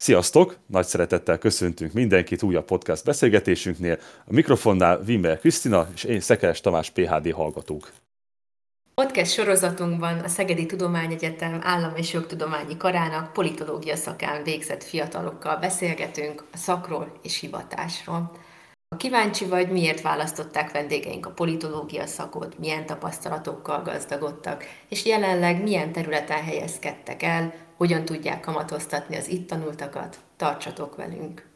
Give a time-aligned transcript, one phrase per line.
[0.00, 0.56] Sziasztok!
[0.66, 3.98] Nagy szeretettel köszöntünk mindenkit újabb podcast beszélgetésünknél.
[4.26, 7.92] A mikrofonnál Wimber Krisztina és én Szekeres Tamás PHD hallgatók.
[8.94, 16.56] Podcast sorozatunkban a Szegedi Tudományegyetem Állam és Jogtudományi Karának politológia szakán végzett fiatalokkal beszélgetünk a
[16.56, 18.32] szakról és hivatásról.
[18.88, 25.92] Ha kíváncsi vagy, miért választották vendégeink a politológia szakot, milyen tapasztalatokkal gazdagodtak, és jelenleg milyen
[25.92, 31.46] területen helyezkedtek el, hogyan tudják kamatoztatni az itt tanultakat, tartsatok velünk!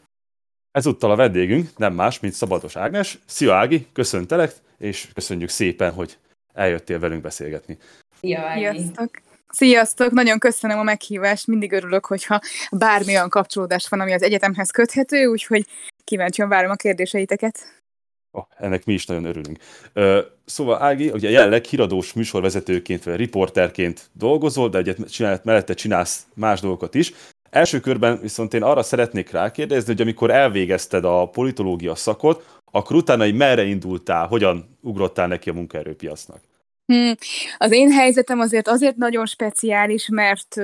[0.71, 3.19] Ezúttal a vendégünk nem más, mint Szabados Ágnes.
[3.27, 6.19] Szia Ági, köszöntelek, és köszönjük szépen, hogy
[6.55, 7.79] eljöttél velünk beszélgetni.
[8.21, 8.61] Szia Ági!
[8.61, 9.11] Sziasztok!
[9.49, 10.11] Sziasztok!
[10.11, 15.67] Nagyon köszönöm a meghívást, mindig örülök, hogyha bármilyen kapcsolódás van, ami az egyetemhez köthető, úgyhogy
[16.05, 17.82] kíváncsian várom a kérdéseiteket.
[18.35, 19.59] Oh, ennek mi is nagyon örülünk.
[20.45, 26.61] Szóval Ági, ugye jelenleg híradós műsorvezetőként vagy riporterként dolgozol, de ugye csinál, mellette csinálsz más
[26.61, 27.13] dolgokat is.
[27.51, 33.33] Első körben viszont én arra szeretnék rákérdezni, hogy amikor elvégezted a politológia szakot, akkor utána
[33.33, 36.41] merre indultál, hogyan ugrottál neki a munkaerőpiacnak?
[36.87, 37.15] Hmm.
[37.59, 40.57] Az én helyzetem azért azért nagyon speciális, mert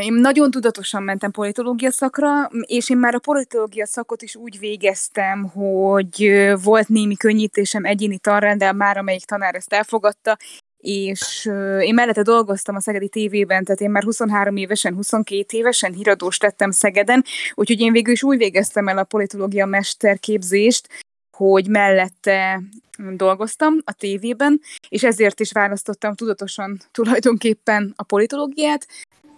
[0.00, 5.48] én nagyon tudatosan mentem politológia szakra, és én már a politológia szakot is úgy végeztem,
[5.48, 10.36] hogy volt némi könnyítésem egyéni tanrendel már, amelyik tanár ezt elfogadta,
[10.78, 16.38] és én mellette dolgoztam a Szegedi tévében, tehát én már 23 évesen, 22 évesen híradós
[16.38, 20.88] tettem Szegeden, úgyhogy én végül is úgy végeztem el a politológia mesterképzést,
[21.36, 22.62] hogy mellette
[23.12, 28.86] dolgoztam a tévében, és ezért is választottam tudatosan tulajdonképpen a politológiát,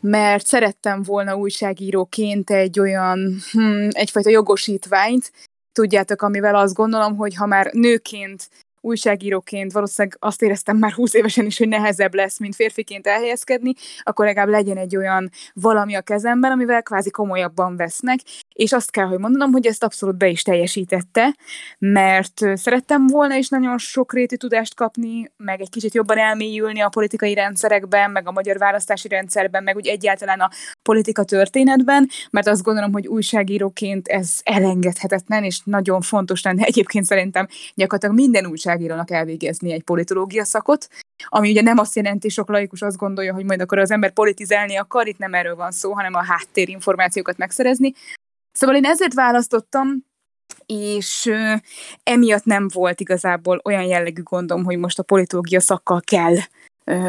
[0.00, 5.32] mert szerettem volna újságíróként egy olyan, hm, egyfajta jogosítványt,
[5.72, 8.48] tudjátok, amivel azt gondolom, hogy ha már nőként
[8.80, 13.72] újságíróként valószínűleg azt éreztem már 20 évesen is, hogy nehezebb lesz, mint férfiként elhelyezkedni,
[14.02, 18.18] akkor legalább legyen egy olyan valami a kezemben, amivel kvázi komolyabban vesznek,
[18.54, 21.36] és azt kell, hogy mondanom, hogy ezt abszolút be is teljesítette,
[21.78, 27.34] mert szerettem volna is nagyon sokrétű tudást kapni, meg egy kicsit jobban elmélyülni a politikai
[27.34, 30.50] rendszerekben, meg a magyar választási rendszerben, meg úgy egyáltalán a
[30.82, 37.46] politika történetben, mert azt gondolom, hogy újságíróként ez elengedhetetlen, és nagyon fontos lenne egyébként szerintem
[37.74, 40.88] gyakorlatilag minden újságírónak elvégezni egy politológia szakot,
[41.24, 44.76] ami ugye nem azt jelenti, sok laikus azt gondolja, hogy majd akkor az ember politizálni
[44.76, 47.92] akar, itt nem erről van szó, hanem a háttérinformációkat megszerezni,
[48.52, 50.04] Szóval én ezért választottam,
[50.66, 51.30] és
[52.02, 56.36] emiatt nem volt igazából olyan jellegű gondom, hogy most a politológia szakkal kell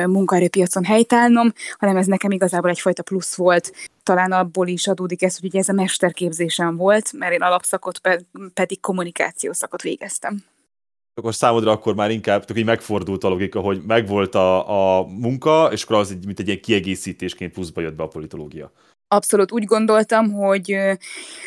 [0.05, 3.73] munkaerőpiacon helytállnom, hanem ez nekem igazából egyfajta plusz volt.
[4.03, 8.25] Talán abból is adódik ez, hogy ugye ez a mesterképzésem volt, mert én alapszakot pe-
[8.53, 10.43] pedig kommunikációszakot végeztem.
[11.13, 15.83] Akkor számodra akkor már inkább így megfordult a logika, hogy megvolt a, a munka, és
[15.83, 18.71] akkor az mint egy ilyen kiegészítésként pluszba jött be a politológia.
[19.07, 20.77] Abszolút úgy gondoltam, hogy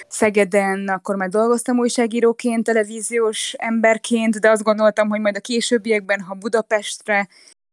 [0.09, 6.35] Szegeden akkor már dolgoztam újságíróként, televíziós emberként, de azt gondoltam, hogy majd a későbbiekben, ha
[6.35, 7.29] Budapestre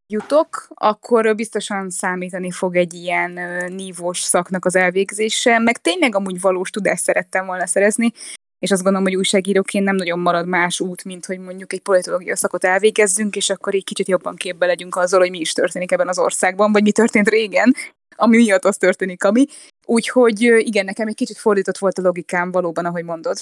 [0.08, 3.40] jutok, akkor biztosan számítani fog egy ilyen
[3.74, 8.12] nívós szaknak az elvégzése, meg tényleg amúgy valós tudást szerettem volna szerezni,
[8.62, 12.36] és azt gondolom, hogy újságíróként nem nagyon marad más út, mint hogy mondjuk egy politológia
[12.36, 16.08] szakot elvégezzünk, és akkor így kicsit jobban képbe legyünk azzal, hogy mi is történik ebben
[16.08, 17.74] az országban, vagy mi történt régen,
[18.16, 19.46] ami miatt az történik, ami.
[19.86, 23.38] Úgyhogy igen, nekem egy kicsit fordított volt a logikám valóban, ahogy mondod.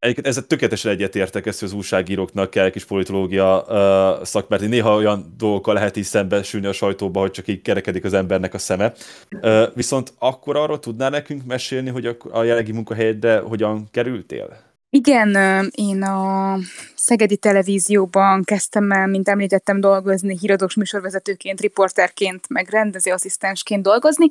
[0.00, 4.60] Egyébként ezzel tökéletesen egyetértek, ezt, az újságíróknak kell kis politológia uh, szakmát.
[4.60, 8.58] Néha olyan dolgokkal lehet is szembesülni a sajtóba, hogy csak így kerekedik az embernek a
[8.58, 8.92] szeme.
[9.30, 14.68] Uh, viszont akkor arról tudnál nekünk mesélni, hogy a, a jelenlegi munkahelyedre hogyan kerültél?
[14.92, 15.36] Igen,
[15.74, 16.56] én a
[16.94, 24.26] Szegedi Televízióban kezdtem el, mint említettem, dolgozni, híradós műsorvezetőként, riporterként, meg rendezőasszisztensként dolgozni,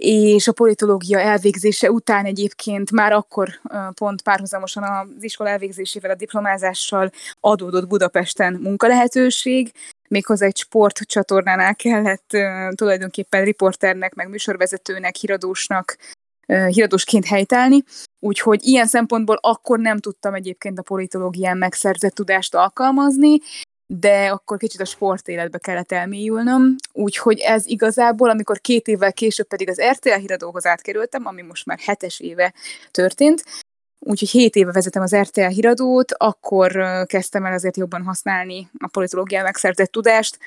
[0.00, 3.48] és a politológia elvégzése után egyébként már akkor
[3.94, 7.10] pont párhuzamosan az iskola elvégzésével, a diplomázással
[7.40, 9.72] adódott Budapesten munkalehetőség,
[10.08, 12.36] méghozzá egy sportcsatornánál kellett
[12.74, 15.96] tulajdonképpen riporternek, meg műsorvezetőnek, híradósnak,
[16.46, 17.82] híradósként helytállni,
[18.18, 23.38] úgyhogy ilyen szempontból akkor nem tudtam egyébként a politológián megszerzett tudást alkalmazni,
[23.90, 29.68] de akkor kicsit a sportéletbe kellett elmélyülnöm, úgyhogy ez igazából, amikor két évvel később pedig
[29.68, 32.54] az RTL híradóhoz átkerültem, ami most már hetes éve
[32.90, 33.44] történt,
[33.98, 36.72] úgyhogy hét éve vezetem az RTL híradót, akkor
[37.06, 40.38] kezdtem el azért jobban használni a politológián megszerzett tudást,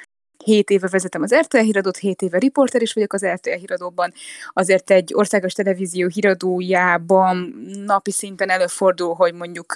[0.44, 4.14] Hét éve vezetem az RTL híradót, hét éve riporter is vagyok az RTL híradóban.
[4.54, 7.54] Azért egy országos televízió híradójában
[7.86, 9.74] napi szinten előfordul, hogy mondjuk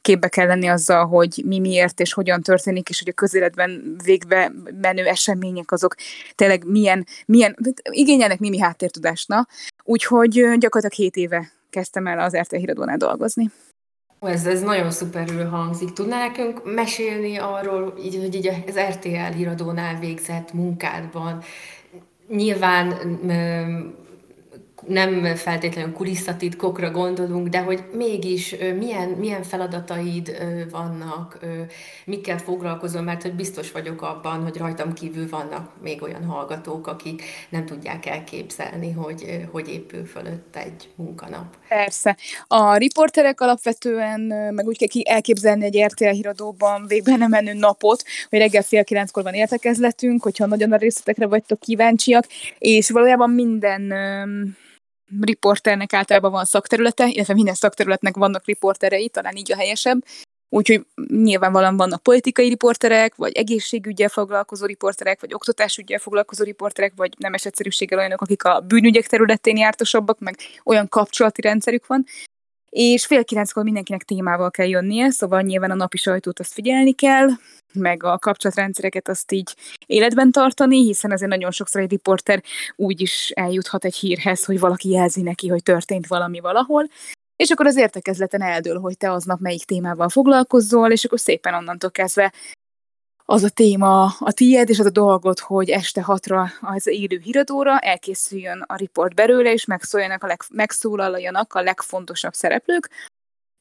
[0.00, 4.52] képbe kell lenni azzal, hogy mi miért és hogyan történik, és hogy a közéletben végbe
[4.80, 5.94] menő események azok
[6.34, 7.56] tényleg milyen, milyen
[7.90, 9.28] igényelnek mi háttértudást.
[9.28, 9.46] Na?
[9.84, 13.50] Úgyhogy gyakorlatilag hét éve kezdtem el az RTL híradónál dolgozni.
[14.20, 15.92] Ez, ez nagyon szuperül hangzik.
[15.92, 21.42] Tudná nekünk mesélni arról, így, hogy így az RTL híradónál végzett munkádban
[22.28, 22.88] nyilván
[24.88, 30.36] nem feltétlenül kulisszatitkokra gondolunk, de hogy mégis milyen, milyen feladataid
[30.70, 31.38] vannak,
[32.04, 37.22] mikkel foglalkozom, mert hogy biztos vagyok abban, hogy rajtam kívül vannak még olyan hallgatók, akik
[37.48, 41.56] nem tudják elképzelni, hogy hogy épül fölött egy munkanap.
[41.68, 42.16] Persze.
[42.46, 44.20] A riporterek alapvetően,
[44.54, 49.22] meg úgy kell elképzelni egy RTL híradóban végben nem menő napot, hogy reggel fél kilenckor
[49.22, 52.24] van értekezletünk, hogyha nagyon a részletekre vagytok kíváncsiak,
[52.58, 53.92] és valójában minden
[55.20, 60.04] riporternek általában van szakterülete, illetve minden szakterületnek vannak riporterei, talán így a helyesebb.
[60.48, 67.44] Úgyhogy nyilvánvalóan vannak politikai riporterek, vagy egészségügyel foglalkozó riporterek, vagy oktatásügyel foglalkozó riporterek, vagy nemes
[67.44, 72.04] egyszerűséggel olyanok, akik a bűnügyek területén jártosabbak, meg olyan kapcsolati rendszerük van.
[72.78, 77.28] És fél kilenckor mindenkinek témával kell jönnie, szóval nyilván a napi sajtót azt figyelni kell,
[77.72, 79.54] meg a kapcsolatrendszereket azt így
[79.86, 82.42] életben tartani, hiszen azért nagyon sokszor egy riporter
[82.76, 86.88] úgy is eljuthat egy hírhez, hogy valaki jelzi neki, hogy történt valami valahol,
[87.36, 91.90] és akkor az értekezleten eldől, hogy te aznap melyik témával foglalkozzol, és akkor szépen onnantól
[91.90, 92.32] kezdve
[93.28, 97.78] az a téma a tiéd, és az a dolgot, hogy este hatra az élő híradóra
[97.78, 102.90] elkészüljön a riport belőle, és megszóljanak a leg, megszólaljanak a legfontosabb szereplők,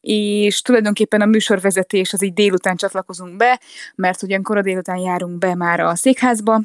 [0.02, 3.60] és tulajdonképpen a műsorvezetés az így délután csatlakozunk be,
[3.96, 6.62] mert ugyankor a délután járunk be már a székházba,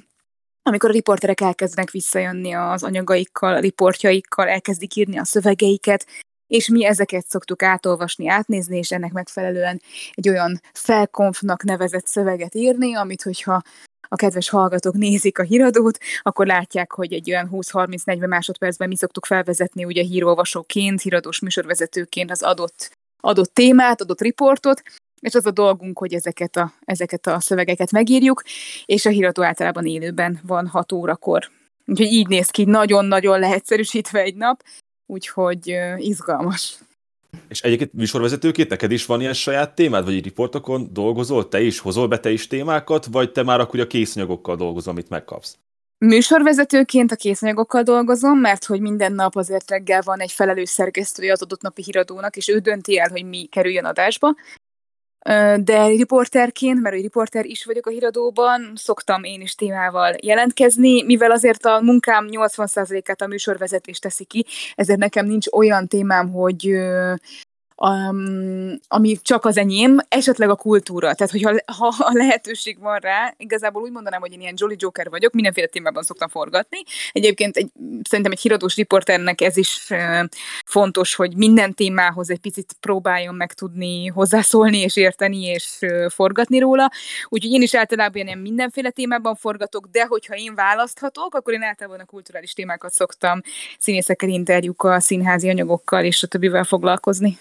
[0.63, 6.07] amikor a riporterek elkezdenek visszajönni az anyagaikkal, a riportjaikkal, elkezdik írni a szövegeiket,
[6.51, 9.83] és mi ezeket szoktuk átolvasni, átnézni, és ennek megfelelően
[10.13, 13.63] egy olyan felkonfnak nevezett szöveget írni, amit hogyha
[14.09, 19.27] a kedves hallgatók nézik a híradót, akkor látják, hogy egy olyan 20-30-40 másodpercben mi szoktuk
[19.27, 22.91] felvezetni ugye hírolvasóként, híradós műsorvezetőként az adott
[23.23, 24.83] adott témát, adott riportot,
[25.21, 28.43] és az a dolgunk, hogy ezeket a, ezeket a szövegeket megírjuk,
[28.85, 31.51] és a híradó általában élőben van 6 órakor.
[31.87, 34.63] Úgyhogy így néz ki, nagyon-nagyon leegyszerűsítve egy nap,
[35.11, 36.79] úgyhogy izgalmas.
[37.49, 42.09] És egyébként műsorvezetőként neked is van ilyen saját témád, vagy riportokon dolgozol, te is, hozol
[42.09, 45.59] be te is témákat, vagy te már akkor a készanyagokkal dolgozol, amit megkapsz?
[45.99, 51.43] Műsorvezetőként a készanyagokkal dolgozom, mert hogy minden nap azért reggel van egy felelős szerkesztője az
[51.43, 54.35] adott napi híradónak, és ő dönti el, hogy mi kerüljön adásba.
[55.57, 61.31] De riporterként, mert egy riporter is vagyok a híradóban, szoktam én is témával jelentkezni, mivel
[61.31, 66.67] azért a munkám 80%-át a műsorvezetés teszi ki, ezért nekem nincs olyan témám, hogy
[67.89, 71.15] um, ami csak az enyém, esetleg a kultúra.
[71.15, 75.11] Tehát, hogyha ha a lehetőség van rá, igazából úgy mondanám, hogy én ilyen Jolly Joker
[75.11, 76.79] vagyok, mindenféle témában szoktam forgatni.
[77.13, 77.71] Egyébként egy,
[78.09, 80.25] szerintem egy híradós riporternek ez is uh,
[80.65, 86.59] fontos, hogy minden témához egy picit próbáljon meg tudni hozzászólni és érteni és uh, forgatni
[86.59, 86.91] róla.
[87.29, 92.01] Úgyhogy én is általában ilyen mindenféle témában forgatok, de hogyha én választhatok, akkor én általában
[92.01, 93.41] a kulturális témákat szoktam
[93.79, 97.39] színészekkel, interjúkkal, színházi anyagokkal és a többivel foglalkozni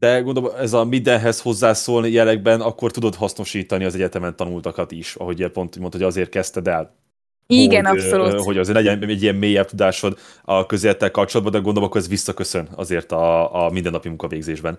[0.00, 5.46] de gondolom ez a mindenhez hozzászólni jelekben akkor tudod hasznosítani az egyetemen tanultakat is, ahogy
[5.46, 6.98] pont mondtad, hogy azért kezdted el.
[7.46, 8.40] Igen, hogy, abszolút.
[8.40, 12.68] Hogy azért legyen egy ilyen mélyebb tudásod a közélettel kapcsolatban, de gondolom akkor ez visszaköszön
[12.74, 14.78] azért a, a mindennapi munkavégzésben.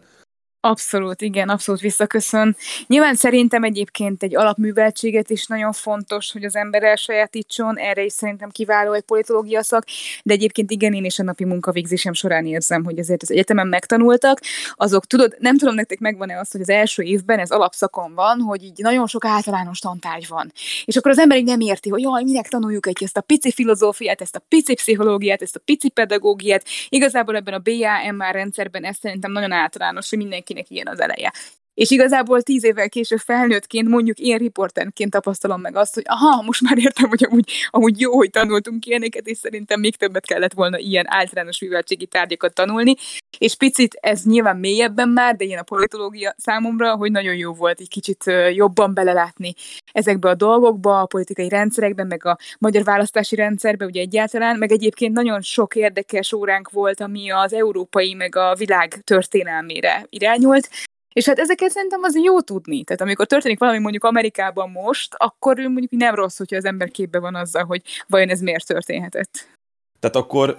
[0.64, 2.56] Abszolút, igen, abszolút visszaköszön.
[2.88, 8.50] Nyilván szerintem egyébként egy alapműveltséget is nagyon fontos, hogy az ember elsajátítson, erre is szerintem
[8.50, 9.84] kiváló egy politológia szak,
[10.24, 14.40] de egyébként igen, én is a napi munkavégzésem során érzem, hogy azért az egyetemen megtanultak,
[14.76, 18.64] azok, tudod, nem tudom nektek megvan-e az, hogy az első évben ez alapszakon van, hogy
[18.64, 20.52] így nagyon sok általános tantárgy van.
[20.86, 23.52] És akkor az ember így nem érti, hogy jaj, minek tanuljuk egy ezt a pici
[23.52, 26.66] filozófiát, ezt a pici pszichológiát, ezt a pici pedagógiát.
[26.90, 31.34] Igazából ebben a BAMR rendszerben ez szerintem nagyon általános, hogy mindenki mindenkinek ilyen az eleje.
[31.82, 36.62] És igazából tíz évvel később felnőttként, mondjuk én riporterként tapasztalom meg azt, hogy aha, most
[36.62, 40.78] már értem, hogy amúgy, amúgy jó, hogy tanultunk ilyeneket, és szerintem még többet kellett volna
[40.78, 42.96] ilyen általános műveltségi tárgyakat tanulni.
[43.38, 47.80] És picit ez nyilván mélyebben már, de ilyen a politológia számomra, hogy nagyon jó volt
[47.80, 48.24] egy kicsit
[48.54, 49.54] jobban belelátni
[49.92, 55.14] ezekbe a dolgokba, a politikai rendszerekben, meg a magyar választási rendszerbe, ugye egyáltalán, meg egyébként
[55.14, 60.70] nagyon sok érdekes óránk volt, ami az európai, meg a világ történelmére irányult,
[61.14, 62.84] És hát ezeket szerintem az jó tudni.
[62.84, 67.20] Tehát amikor történik valami mondjuk Amerikában most, akkor mondjuk nem rossz, hogyha az ember képbe
[67.20, 69.60] van azzal, hogy vajon ez miért történhetett.
[70.00, 70.58] Tehát akkor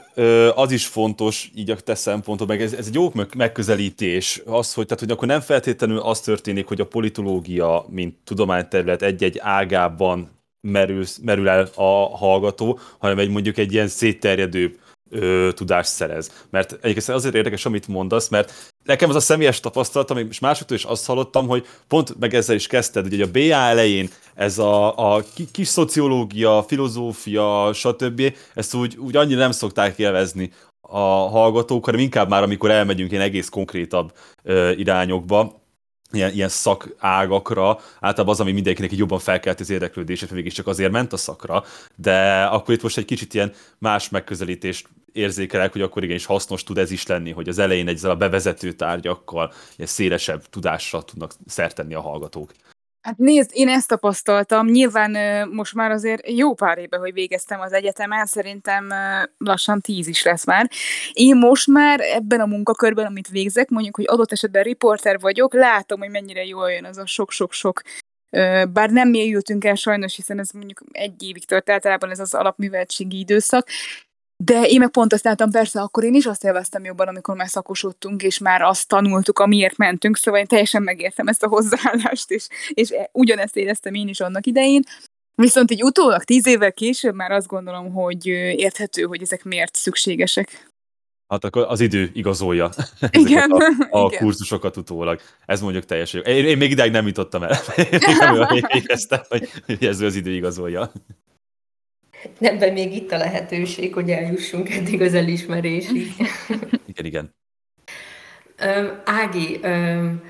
[0.54, 4.85] az is fontos, így a te szempontod, meg ez, ez egy jó megközelítés, az, hogy,
[4.87, 10.30] tehát, hogy akkor nem feltétlenül az történik, hogy a politológia, mint tudományterület egy-egy ágában
[10.68, 14.78] merül, merül el a hallgató, hanem egy mondjuk egy ilyen szétterjedő
[15.11, 16.47] ö, tudást szerez.
[16.50, 20.84] Mert egyébként azért érdekes, amit mondasz, mert nekem az a személyes tapasztalatom, és másoktól is
[20.84, 25.24] azt hallottam, hogy pont meg ezzel is kezdted, hogy a BA elején ez a, a
[25.52, 28.34] kis szociológia, filozófia, stb.
[28.54, 33.22] ezt úgy, úgy annyira nem szokták élvezni a hallgatók, hanem inkább már, amikor elmegyünk ilyen
[33.22, 34.12] egész konkrétabb
[34.42, 35.60] ö, irányokba,
[36.12, 40.92] ilyen, ilyen szakágakra, általában az, ami mindenkinek így jobban felkelt az érdeklődését, mégis csak azért
[40.92, 41.64] ment a szakra,
[41.96, 46.78] de akkor itt most egy kicsit ilyen más megközelítést érzékelek, hogy akkor igenis hasznos tud
[46.78, 51.95] ez is lenni, hogy az elején ezzel a bevezető tárgyakkal ilyen szélesebb tudásra tudnak szertenni
[51.95, 52.52] a hallgatók.
[53.02, 54.66] Hát nézd, én ezt tapasztaltam.
[54.66, 58.88] Nyilván most már azért jó pár éve, hogy végeztem az egyetemen, szerintem
[59.38, 60.71] lassan tíz is lesz már.
[61.12, 66.00] Én most már ebben a munkakörben, amit végzek, mondjuk, hogy adott esetben riporter vagyok, látom,
[66.00, 67.83] hogy mennyire jól jön az a sok-sok-sok
[68.73, 73.19] bár nem mélyültünk el sajnos, hiszen ez mondjuk egy évig tört általában ez az alapműveltségi
[73.19, 73.69] időszak,
[74.44, 77.49] de én meg pont azt láttam, persze, akkor én is azt élveztem jobban, amikor már
[77.49, 82.46] szakosodtunk, és már azt tanultuk, amiért mentünk, szóval én teljesen megértem ezt a hozzáállást, és,
[82.68, 84.82] és e, ugyanezt éreztem én is annak idején.
[85.34, 90.70] Viszont így utólag, tíz évvel később már azt gondolom, hogy érthető, hogy ezek miért szükségesek.
[91.28, 92.70] Hát akkor az idő igazolja
[93.11, 93.64] igen, a,
[94.00, 94.20] a igen.
[94.22, 95.20] kurzusokat utólag.
[95.46, 96.32] Ez mondjuk teljesen jó.
[96.32, 97.58] Én, én még ideig nem jutottam el.
[97.90, 99.49] Én nem éreztem, hogy
[99.80, 100.92] ez az idő igazolja.
[102.38, 106.07] Nem, még itt a lehetőség, hogy eljussunk eddig az elismerésig.
[106.87, 107.35] igen, igen.
[108.64, 110.23] Um, Ági, um,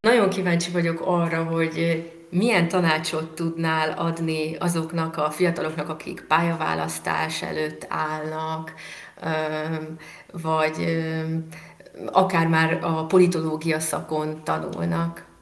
[0.00, 7.86] nagyon kíváncsi vagyok arra, hogy milyen tanácsot tudnál adni azoknak a fiataloknak, akik pályaválasztás előtt
[7.88, 8.74] állnak,
[10.32, 11.02] vagy
[12.06, 15.33] akár már a politológia szakon tanulnak?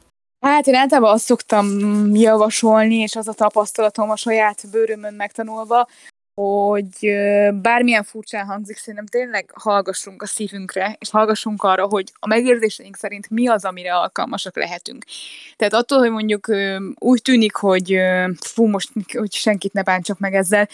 [0.43, 1.67] Hát én általában azt szoktam
[2.15, 5.89] javasolni, és az a tapasztalatom a saját bőrömön megtanulva,
[6.35, 7.13] hogy
[7.55, 13.31] bármilyen furcsán hangzik, szerintem tényleg hallgassunk a szívünkre, és hallgassunk arra, hogy a megérzéseink szerint
[13.31, 15.05] mi az, amire alkalmasak lehetünk.
[15.57, 16.47] Tehát attól, hogy mondjuk
[16.99, 17.97] úgy tűnik, hogy
[18.41, 20.69] fú, most hogy senkit ne bántsak meg ezzel,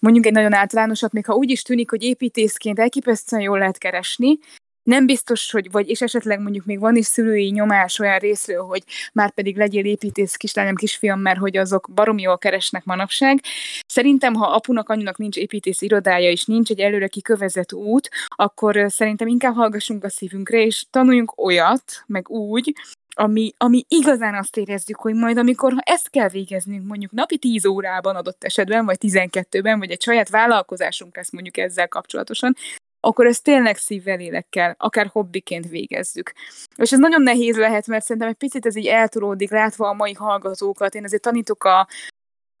[0.00, 4.38] mondjuk egy nagyon általánosat, még ha úgy is tűnik, hogy építészként elképesztően jól lehet keresni,
[4.84, 8.82] nem biztos, hogy, vagy és esetleg mondjuk még van is szülői nyomás olyan részről, hogy
[9.12, 13.40] már pedig legyél építész kislányom, kisfiam, mert hogy azok baromi jól keresnek manapság.
[13.86, 19.26] Szerintem, ha apunak, anyunak nincs építész irodája, és nincs egy előre kikövezett út, akkor szerintem
[19.26, 22.72] inkább hallgassunk a szívünkre, és tanuljunk olyat, meg úgy,
[23.16, 27.64] ami, ami igazán azt érezzük, hogy majd amikor ha ezt kell végeznünk, mondjuk napi 10
[27.64, 32.56] órában adott esetben, vagy 12-ben, vagy egy saját vállalkozásunk lesz mondjuk ezzel kapcsolatosan,
[33.04, 36.32] akkor ezt tényleg szívvel, lélekkel, akár hobbiként végezzük.
[36.76, 40.12] És ez nagyon nehéz lehet, mert szerintem egy picit ez így eltolódik, látva a mai
[40.12, 40.94] hallgatókat.
[40.94, 41.88] Én azért tanítok a,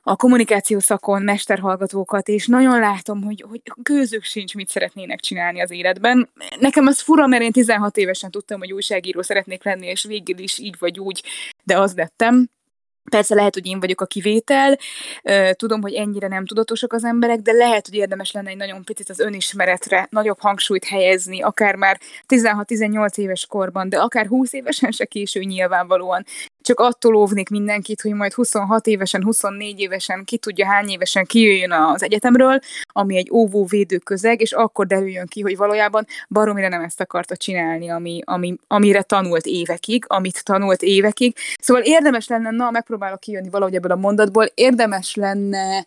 [0.02, 5.70] a kommunikáció szakon mesterhallgatókat, és nagyon látom, hogy, hogy gőzük sincs, mit szeretnének csinálni az
[5.70, 6.30] életben.
[6.58, 10.58] Nekem az fura, mert én 16 évesen tudtam, hogy újságíró szeretnék lenni, és végül is
[10.58, 11.22] így vagy úgy,
[11.62, 12.48] de az lettem.
[13.10, 14.78] Persze lehet, hogy én vagyok a kivétel,
[15.52, 19.10] tudom, hogy ennyire nem tudatosak az emberek, de lehet, hogy érdemes lenne egy nagyon picit
[19.10, 25.04] az önismeretre nagyobb hangsúlyt helyezni, akár már 16-18 éves korban, de akár 20 évesen se
[25.04, 26.24] késő nyilvánvalóan
[26.64, 31.72] csak attól óvnék mindenkit, hogy majd 26 évesen, 24 évesen, ki tudja hány évesen kijöjjön
[31.72, 37.00] az egyetemről, ami egy óvó-védő közeg, és akkor derüljön ki, hogy valójában baromira nem ezt
[37.00, 41.36] akarta csinálni, ami, ami, amire tanult évekig, amit tanult évekig.
[41.60, 45.86] Szóval érdemes lenne, na, megpróbálok kijönni valahogy ebből a mondatból, érdemes lenne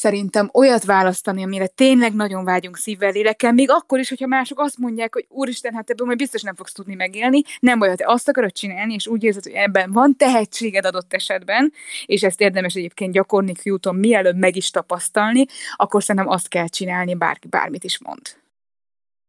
[0.00, 4.78] szerintem olyat választani, amire tényleg nagyon vágyunk szívvel, lélekkel, még akkor is, hogyha mások azt
[4.78, 8.28] mondják, hogy úristen, hát ebből majd biztos nem fogsz tudni megélni, nem ha te azt
[8.28, 11.72] akarod csinálni, és úgy érzed, hogy ebben van tehetséged adott esetben,
[12.06, 17.14] és ezt érdemes egyébként gyakorni úton mielőbb meg is tapasztalni, akkor szerintem azt kell csinálni,
[17.14, 18.20] bárki bármit is mond.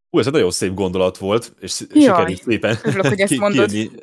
[0.10, 3.70] Ú, ez egy nagyon szép gondolat volt, és Jaj, sikerült szépen örülök, hogy ezt mondod.
[3.70, 4.00] Kírni,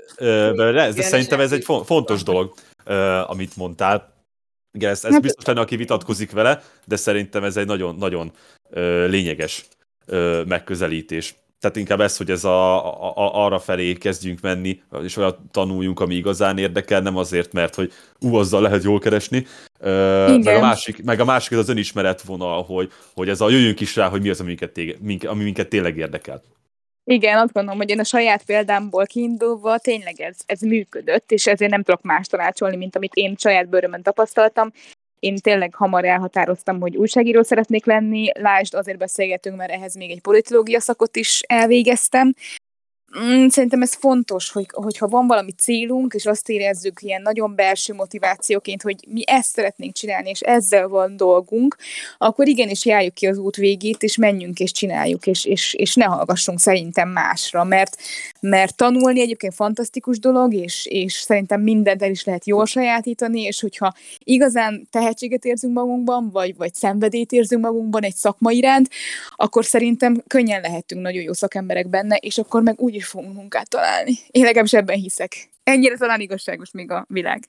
[0.95, 2.55] de szerintem ez egy fontos dolog,
[3.27, 4.17] amit mondtál
[4.73, 8.33] igen, ez, ez hát, biztos lenne, aki vitatkozik vele, de szerintem ez egy nagyon-nagyon
[9.07, 9.65] lényeges
[10.07, 11.35] ö, megközelítés.
[11.61, 16.01] Tehát inkább ez, hogy ez a, a, a, arra felé kezdjünk menni, és olyan tanuljunk,
[16.01, 19.47] ami igazán érdekel, nem azért, mert hogy ú, azzal lehet jól keresni.
[19.81, 23.51] Ö, meg, a másik, meg a másik az az önismeret vonal, hogy, hogy ez a
[23.51, 24.97] jöjjünk is rá, hogy mi az, ami minket, tége,
[25.29, 26.43] ami minket tényleg érdekel.
[27.11, 31.71] Igen, azt gondolom, hogy én a saját példámból kiindulva tényleg ez, ez működött, és ezért
[31.71, 34.73] nem tudok más tanácsolni, mint amit én saját bőrömön tapasztaltam.
[35.19, 40.21] Én tényleg hamar elhatároztam, hogy újságíró szeretnék lenni, lásd, azért beszélgetünk, mert ehhez még egy
[40.21, 42.35] politológia szakot is elvégeztem,
[43.49, 48.83] szerintem ez fontos, hogy, hogyha van valami célunk, és azt érezzük ilyen nagyon belső motivációként,
[48.83, 51.77] hogy mi ezt szeretnénk csinálni, és ezzel van dolgunk,
[52.19, 56.05] akkor igenis járjuk ki az út végét, és menjünk és csináljuk, és, és, és ne
[56.05, 57.97] hallgassunk szerintem másra, mert,
[58.41, 63.61] mert tanulni egyébként fantasztikus dolog, és, és szerintem mindent el is lehet jól sajátítani, és
[63.61, 68.91] hogyha igazán tehetséget érzünk magunkban, vagy, vagy szenvedélyt érzünk magunkban egy szakma iránt,
[69.37, 73.69] akkor szerintem könnyen lehetünk nagyon jó szakemberek benne, és akkor meg úgy is fogunk munkát
[73.69, 74.13] találni.
[74.31, 75.49] Én legalábbis ebben hiszek.
[75.63, 77.43] Ennyire talán igazságos még a világ.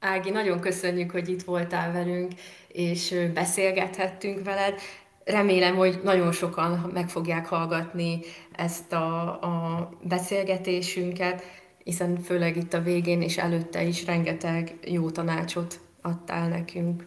[0.00, 2.32] Ági, nagyon köszönjük, hogy itt voltál velünk,
[2.68, 4.80] és beszélgethettünk veled.
[5.24, 8.20] Remélem, hogy nagyon sokan meg fogják hallgatni
[8.52, 11.42] ezt a, a beszélgetésünket,
[11.84, 17.04] hiszen főleg itt a végén és előtte is rengeteg jó tanácsot adtál nekünk.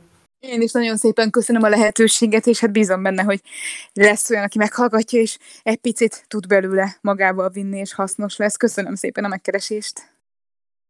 [0.49, 3.41] Én is nagyon szépen köszönöm a lehetőséget, és hát bízom benne, hogy
[3.93, 8.55] lesz olyan, aki meghallgatja, és egy picit tud belőle magával vinni, és hasznos lesz.
[8.55, 10.13] Köszönöm szépen a megkeresést.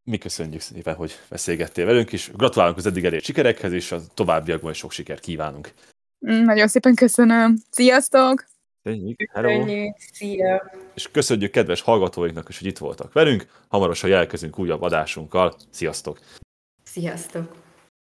[0.04, 4.72] Mi köszönjük szépen, hogy beszélgettél velünk, és gratulálunk az eddig elért sikerekhez, és a továbbiakban
[4.72, 5.74] is sok sikert kívánunk.
[6.32, 7.58] Mm, nagyon szépen köszönöm.
[7.70, 8.46] Sziasztok!
[8.84, 10.72] Köszönjük, Köszönjük, szia!
[10.94, 13.48] És köszönjük kedves hallgatóinknak is, hogy itt voltak velünk.
[13.68, 15.56] Hamarosan jelkezünk újabb adásunkkal.
[15.70, 16.20] Sziasztok!
[16.84, 17.65] Sziasztok!